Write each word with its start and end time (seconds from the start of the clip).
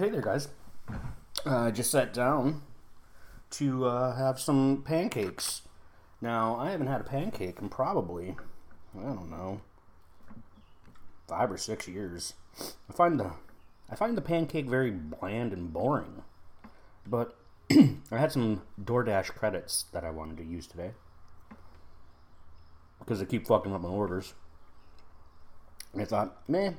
Hey 0.00 0.08
there, 0.08 0.22
guys. 0.22 0.48
Uh, 1.44 1.58
I 1.58 1.70
just 1.70 1.90
sat 1.90 2.14
down 2.14 2.62
to 3.50 3.84
uh, 3.84 4.16
have 4.16 4.40
some 4.40 4.82
pancakes. 4.82 5.60
Now, 6.22 6.56
I 6.56 6.70
haven't 6.70 6.86
had 6.86 7.02
a 7.02 7.04
pancake 7.04 7.58
in 7.60 7.68
probably, 7.68 8.34
I 8.98 9.02
don't 9.02 9.28
know, 9.28 9.60
five 11.28 11.52
or 11.52 11.58
six 11.58 11.86
years. 11.86 12.32
I 12.58 12.94
find 12.94 13.20
the 13.20 13.32
I 13.90 13.94
find 13.94 14.16
the 14.16 14.22
pancake 14.22 14.70
very 14.70 14.90
bland 14.90 15.52
and 15.52 15.70
boring. 15.70 16.22
But 17.06 17.36
I 17.70 18.16
had 18.16 18.32
some 18.32 18.62
DoorDash 18.82 19.34
credits 19.34 19.84
that 19.92 20.02
I 20.02 20.10
wanted 20.10 20.38
to 20.38 20.44
use 20.44 20.66
today 20.66 20.92
because 23.00 23.20
I 23.20 23.26
keep 23.26 23.46
fucking 23.46 23.74
up 23.74 23.82
my 23.82 23.88
orders. 23.90 24.32
And 25.92 26.00
I 26.00 26.06
thought, 26.06 26.48
man, 26.48 26.78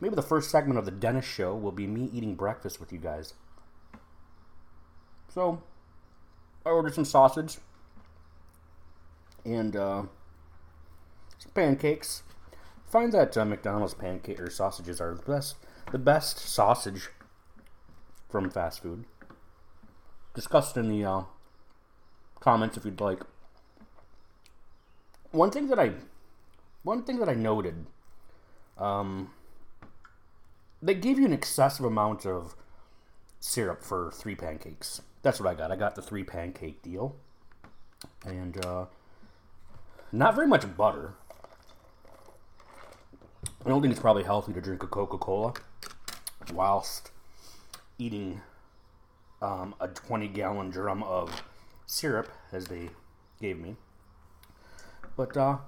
maybe 0.00 0.14
the 0.14 0.22
first 0.22 0.50
segment 0.50 0.78
of 0.78 0.84
the 0.84 0.90
Dennis 0.90 1.24
show 1.24 1.54
will 1.54 1.72
be 1.72 1.86
me 1.86 2.10
eating 2.12 2.34
breakfast 2.34 2.80
with 2.80 2.92
you 2.92 2.98
guys. 2.98 3.34
So, 5.28 5.62
I 6.64 6.70
ordered 6.70 6.94
some 6.94 7.04
sausage 7.04 7.58
and 9.44 9.76
uh, 9.76 10.02
some 11.38 11.52
pancakes. 11.54 12.22
Find 12.86 13.12
that 13.12 13.36
uh, 13.36 13.44
McDonald's 13.44 13.94
pancake 13.94 14.40
or 14.40 14.48
sausages 14.50 15.00
are 15.00 15.14
the 15.14 15.22
best, 15.22 15.56
the 15.90 15.98
best 15.98 16.38
sausage 16.38 17.08
from 18.30 18.50
fast 18.50 18.82
food. 18.82 19.04
Discuss 20.34 20.76
it 20.76 20.80
in 20.80 20.88
the 20.88 21.04
uh, 21.04 21.22
comments 22.40 22.76
if 22.76 22.84
you'd 22.84 23.00
like. 23.00 23.20
One 25.30 25.50
thing 25.50 25.68
that 25.68 25.78
I, 25.78 25.92
one 26.84 27.02
thing 27.02 27.18
that 27.18 27.28
I 27.28 27.34
noted, 27.34 27.86
um, 28.78 29.32
they 30.84 30.94
gave 30.94 31.18
you 31.18 31.24
an 31.24 31.32
excessive 31.32 31.86
amount 31.86 32.26
of 32.26 32.54
syrup 33.40 33.82
for 33.82 34.10
three 34.12 34.34
pancakes. 34.34 35.00
That's 35.22 35.40
what 35.40 35.48
I 35.48 35.54
got. 35.54 35.72
I 35.72 35.76
got 35.76 35.94
the 35.94 36.02
three 36.02 36.24
pancake 36.24 36.82
deal, 36.82 37.16
and 38.24 38.62
uh, 38.64 38.84
not 40.12 40.34
very 40.34 40.46
much 40.46 40.76
butter. 40.76 41.14
I 43.64 43.70
don't 43.70 43.80
think 43.80 43.92
it's 43.92 44.00
probably 44.00 44.24
healthy 44.24 44.52
to 44.52 44.60
drink 44.60 44.82
a 44.82 44.86
Coca 44.86 45.16
Cola 45.16 45.54
whilst 46.52 47.10
eating 47.96 48.42
um, 49.40 49.74
a 49.80 49.88
20 49.88 50.28
gallon 50.28 50.68
drum 50.68 51.02
of 51.02 51.42
syrup, 51.86 52.28
as 52.52 52.66
they 52.66 52.90
gave 53.40 53.58
me. 53.58 53.76
But 55.16 55.34
uh, 55.34 55.58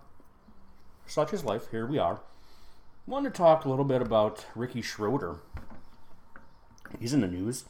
such 1.07 1.33
is 1.33 1.43
life. 1.43 1.71
Here 1.71 1.87
we 1.87 1.99
are. 1.99 2.21
I 3.07 3.11
want 3.13 3.25
to 3.25 3.31
talk 3.31 3.65
a 3.65 3.69
little 3.69 3.85
bit 3.85 4.03
about 4.03 4.45
Ricky 4.57 4.83
Schroder. 4.83 5.37
He's 6.99 7.15
in 7.15 7.21
the 7.21 7.29
news. 7.29 7.65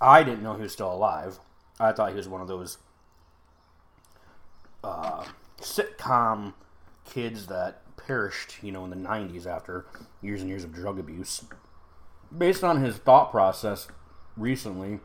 I 0.00 0.22
didn't 0.22 0.42
know 0.42 0.54
he 0.54 0.62
was 0.62 0.72
still 0.72 0.92
alive. 0.92 1.40
I 1.78 1.92
thought 1.92 2.10
he 2.10 2.16
was 2.16 2.28
one 2.28 2.40
of 2.40 2.48
those 2.48 2.78
uh, 4.82 5.26
sitcom 5.60 6.54
kids 7.04 7.48
that 7.48 7.82
perished, 7.98 8.62
you 8.62 8.72
know, 8.72 8.84
in 8.84 8.90
the 8.90 8.96
90s 8.96 9.46
after 9.46 9.84
years 10.22 10.40
and 10.40 10.48
years 10.48 10.64
of 10.64 10.72
drug 10.72 10.98
abuse. 10.98 11.44
Based 12.36 12.64
on 12.64 12.82
his 12.82 12.96
thought 12.96 13.30
process 13.30 13.88
recently, 14.38 15.00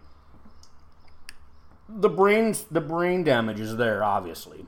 the 1.90 2.10
brains 2.10 2.64
the 2.72 2.80
brain 2.80 3.26
damage 3.26 3.60
is 3.60 3.76
there, 3.76 4.02
obviously. 4.02 4.66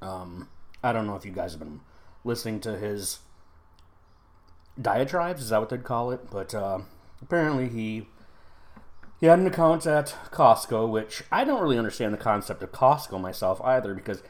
Um, 0.00 0.48
I 0.82 0.92
don't 0.92 1.08
know 1.08 1.16
if 1.16 1.24
you 1.24 1.32
guys 1.32 1.52
have 1.52 1.58
been 1.58 1.80
listening 2.24 2.60
to 2.60 2.76
his 2.78 3.18
diatribes, 4.80 5.42
is 5.42 5.48
that 5.50 5.60
what 5.60 5.68
they'd 5.68 5.84
call 5.84 6.10
it? 6.10 6.30
But 6.30 6.54
uh, 6.54 6.80
apparently 7.22 7.68
he 7.68 8.08
he 9.20 9.26
had 9.26 9.38
an 9.38 9.46
account 9.46 9.86
at 9.86 10.14
Costco, 10.32 10.90
which 10.90 11.22
I 11.30 11.44
don't 11.44 11.62
really 11.62 11.78
understand 11.78 12.12
the 12.12 12.18
concept 12.18 12.62
of 12.62 12.72
Costco 12.72 13.20
myself 13.20 13.60
either, 13.62 13.94
because 13.94 14.22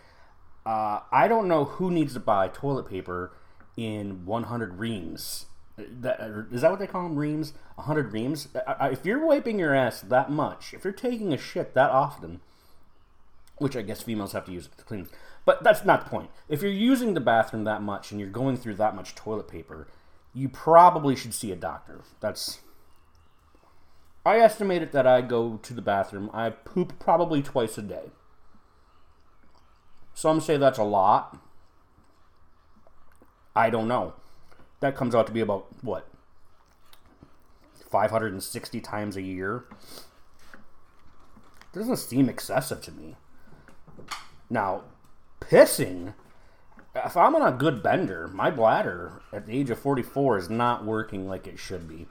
uh, 0.66 1.00
I 1.10 1.26
don't 1.26 1.48
know 1.48 1.64
who 1.64 1.90
needs 1.90 2.14
to 2.14 2.20
buy 2.20 2.48
toilet 2.48 2.88
paper 2.88 3.32
in 3.76 4.24
100 4.24 4.78
reams. 4.78 5.46
That, 5.76 6.46
is 6.52 6.60
that 6.60 6.70
what 6.70 6.78
they 6.78 6.86
call 6.86 7.02
them? 7.04 7.16
Reams? 7.16 7.54
100 7.74 8.12
reams? 8.12 8.48
If 8.80 9.04
you're 9.04 9.26
wiping 9.26 9.58
your 9.58 9.74
ass 9.74 10.00
that 10.02 10.30
much, 10.30 10.72
if 10.72 10.84
you're 10.84 10.92
taking 10.92 11.32
a 11.32 11.38
shit 11.38 11.74
that 11.74 11.90
often, 11.90 12.40
which 13.58 13.76
I 13.76 13.82
guess 13.82 14.02
females 14.02 14.32
have 14.32 14.46
to 14.46 14.52
use 14.52 14.68
to 14.76 14.84
clean, 14.84 15.08
but 15.44 15.62
that's 15.62 15.84
not 15.84 16.04
the 16.04 16.10
point. 16.10 16.30
If 16.48 16.62
you're 16.62 16.70
using 16.70 17.14
the 17.14 17.20
bathroom 17.20 17.64
that 17.64 17.82
much 17.82 18.10
and 18.10 18.20
you're 18.20 18.30
going 18.30 18.56
through 18.56 18.74
that 18.76 18.96
much 18.96 19.14
toilet 19.14 19.48
paper, 19.48 19.88
you 20.32 20.48
probably 20.48 21.14
should 21.14 21.34
see 21.34 21.52
a 21.52 21.56
doctor. 21.56 22.02
That's. 22.20 22.60
I 24.26 24.38
estimated 24.38 24.92
that 24.92 25.06
I 25.06 25.20
go 25.20 25.58
to 25.62 25.74
the 25.74 25.82
bathroom. 25.82 26.30
I 26.32 26.50
poop 26.50 26.98
probably 26.98 27.42
twice 27.42 27.76
a 27.76 27.82
day. 27.82 28.10
Some 30.14 30.40
say 30.40 30.56
that's 30.56 30.78
a 30.78 30.84
lot. 30.84 31.38
I 33.54 33.70
don't 33.70 33.88
know. 33.88 34.14
That 34.80 34.96
comes 34.96 35.14
out 35.14 35.26
to 35.26 35.32
be 35.32 35.40
about 35.40 35.66
what? 35.82 36.08
560 37.90 38.80
times 38.80 39.16
a 39.16 39.22
year. 39.22 39.64
Doesn't 41.72 41.96
seem 41.96 42.28
excessive 42.28 42.80
to 42.82 42.92
me. 42.92 43.16
Now, 44.50 44.82
pissing, 45.40 46.14
if 46.94 47.16
I'm 47.16 47.34
on 47.34 47.42
a 47.42 47.56
good 47.56 47.82
bender, 47.82 48.28
my 48.28 48.50
bladder 48.50 49.22
at 49.32 49.46
the 49.46 49.58
age 49.58 49.70
of 49.70 49.78
44 49.78 50.38
is 50.38 50.50
not 50.50 50.84
working 50.84 51.28
like 51.28 51.46
it 51.46 51.58
should 51.58 51.88
be. 51.88 52.06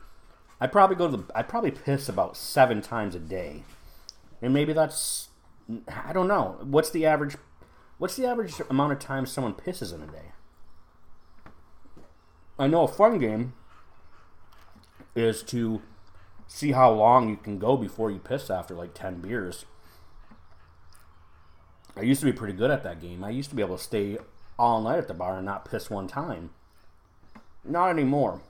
I'd 0.60 0.72
probably 0.72 0.96
go 0.96 1.10
to 1.10 1.18
the, 1.18 1.24
I'd 1.36 1.50
probably 1.50 1.72
piss 1.72 2.08
about 2.10 2.38
seven 2.38 2.82
times 2.82 3.16
a 3.16 3.20
day. 3.20 3.64
And 4.42 4.54
maybe 4.54 4.74
that's, 4.74 5.30
I 5.88 6.14
don't 6.14 6.28
know. 6.28 6.58
What's 6.62 6.90
the 6.90 7.06
average 7.06 7.38
What's 8.04 8.18
the 8.18 8.26
average 8.26 8.60
amount 8.70 8.92
of 8.92 9.00
time 9.00 9.26
someone 9.26 9.54
pisses 9.54 9.94
in 9.94 10.02
a 10.02 10.08
day? 10.08 10.34
I 12.60 12.68
know 12.68 12.84
a 12.84 12.88
fun 12.90 13.20
game 13.20 13.54
is 15.16 15.44
to 15.44 15.82
see 16.48 16.72
how 16.72 16.92
long 16.92 17.30
you 17.30 17.38
can 17.38 17.60
go 17.60 17.78
before 17.78 18.12
you 18.12 18.20
piss 18.20 18.50
after 18.50 18.74
like 18.74 18.94
10 18.94 19.22
beers. 19.22 19.64
I 21.96 22.02
used 22.02 22.22
to 22.22 22.26
be 22.26 22.34
pretty 22.34 22.54
good 22.54 22.72
at 22.72 22.84
that 22.84 23.02
game. 23.02 23.24
I 23.24 23.30
used 23.30 23.50
to 23.50 23.56
be 23.56 23.62
able 23.62 23.78
to 23.78 23.84
stay 23.84 24.18
all 24.58 24.82
night 24.82 24.98
at 24.98 25.08
the 25.08 25.14
bar 25.14 25.38
and 25.38 25.46
not 25.46 25.70
piss 25.70 25.90
one 25.90 26.08
time. 26.08 26.52
Not 27.64 27.90
anymore. 27.90 28.42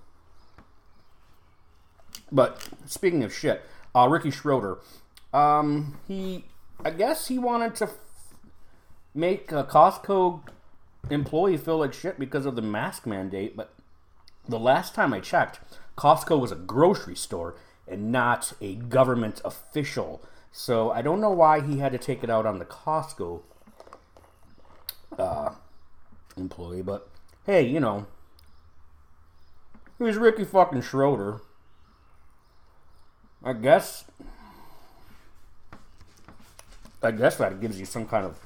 But 2.31 2.67
speaking 2.85 3.23
of 3.23 3.33
shit, 3.33 3.61
uh, 3.93 4.07
Ricky 4.09 4.31
Schroder, 4.31 4.79
um, 5.33 5.99
he, 6.07 6.45
I 6.83 6.89
guess 6.89 7.27
he 7.27 7.37
wanted 7.37 7.75
to 7.75 7.89
make 9.13 9.51
a 9.51 9.63
Costco 9.63 10.41
employee 11.09 11.57
feel 11.57 11.77
like 11.77 11.93
shit 11.93 12.17
because 12.17 12.45
of 12.45 12.55
the 12.55 12.61
mask 12.61 13.05
mandate, 13.05 13.55
but 13.55 13.73
the 14.47 14.59
last 14.59 14.95
time 14.95 15.13
I 15.13 15.19
checked, 15.19 15.59
Costco 15.97 16.39
was 16.39 16.51
a 16.51 16.55
grocery 16.55 17.15
store 17.15 17.55
and 17.87 18.11
not 18.11 18.53
a 18.61 18.75
government 18.75 19.41
official. 19.45 20.21
So 20.55 20.91
I 20.91 21.01
don't 21.01 21.19
know 21.19 21.31
why 21.31 21.61
he 21.61 21.79
had 21.79 21.91
to 21.93 21.97
take 21.97 22.23
it 22.23 22.29
out 22.29 22.45
on 22.45 22.59
the 22.59 22.65
Costco 22.65 23.41
uh, 25.17 25.49
employee, 26.37 26.83
but 26.83 27.09
hey, 27.47 27.63
you 27.63 27.79
know, 27.79 28.05
who's 29.97 30.15
Ricky 30.15 30.45
fucking 30.45 30.83
Schroder. 30.83 31.41
I 33.43 33.53
guess. 33.53 34.05
I 37.01 37.11
guess 37.11 37.35
that 37.37 37.59
gives 37.59 37.79
you 37.79 37.85
some 37.85 38.05
kind 38.07 38.25
of 38.25 38.39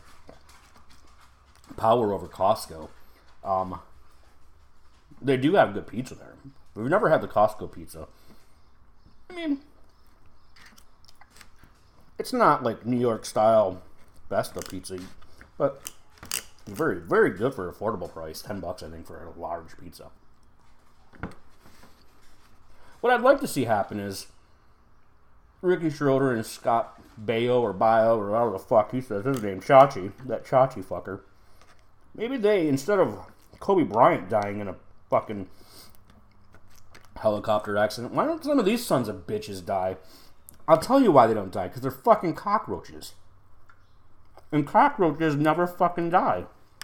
power 1.75 2.13
over 2.13 2.27
Costco. 2.27 2.87
Um, 3.43 3.81
they 5.21 5.35
do 5.35 5.55
have 5.55 5.73
good 5.73 5.87
pizza 5.87 6.15
there. 6.15 6.35
We've 6.73 6.89
never 6.89 7.09
had 7.09 7.21
the 7.21 7.27
Costco 7.27 7.71
pizza. 7.71 8.07
I 9.29 9.33
mean, 9.35 9.59
it's 12.19 12.33
not 12.33 12.63
like 12.63 12.85
New 12.85 12.99
York 12.99 13.25
style 13.25 13.81
best 14.29 14.57
of 14.57 14.67
pizza, 14.67 14.99
but 15.57 15.91
very, 16.65 16.99
very 16.99 17.29
good 17.29 17.53
for 17.53 17.71
affordable 17.71 18.11
price. 18.11 18.41
Ten 18.41 18.59
bucks, 18.59 18.83
I 18.83 18.89
think, 18.89 19.07
for 19.07 19.23
a 19.23 19.39
large 19.39 19.77
pizza. 19.77 20.09
What 23.01 23.13
I'd 23.13 23.21
like 23.21 23.39
to 23.41 23.47
see 23.47 23.65
happen 23.65 23.99
is 23.99 24.27
Ricky 25.61 25.89
Schroder 25.89 26.33
and 26.33 26.45
Scott 26.45 26.99
Baio 27.23 27.61
or 27.61 27.73
Bio 27.73 28.19
or 28.19 28.31
whatever 28.31 28.51
the 28.51 28.59
fuck 28.59 28.91
he 28.91 29.01
says 29.01 29.25
his 29.25 29.41
name, 29.41 29.61
Chachi, 29.61 30.11
that 30.25 30.45
Chachi 30.45 30.83
fucker. 30.83 31.21
Maybe 32.15 32.37
they, 32.37 32.67
instead 32.67 32.99
of 32.99 33.19
Kobe 33.59 33.83
Bryant 33.83 34.29
dying 34.29 34.59
in 34.59 34.67
a 34.67 34.75
fucking 35.09 35.47
helicopter 37.15 37.77
accident, 37.77 38.13
why 38.13 38.25
don't 38.25 38.43
some 38.43 38.59
of 38.59 38.65
these 38.65 38.85
sons 38.85 39.07
of 39.07 39.27
bitches 39.27 39.63
die? 39.63 39.97
I'll 40.67 40.77
tell 40.77 41.01
you 41.01 41.11
why 41.11 41.27
they 41.27 41.33
don't 41.33 41.51
die, 41.51 41.67
because 41.67 41.81
they're 41.81 41.91
fucking 41.91 42.35
cockroaches. 42.35 43.13
And 44.51 44.67
cockroaches 44.67 45.35
never 45.35 45.65
fucking 45.67 46.09
die. 46.09 46.45